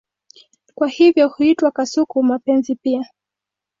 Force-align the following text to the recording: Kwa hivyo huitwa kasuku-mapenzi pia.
Kwa 0.75 0.87
hivyo 0.87 1.27
huitwa 1.27 1.71
kasuku-mapenzi 1.71 2.75
pia. 2.75 3.05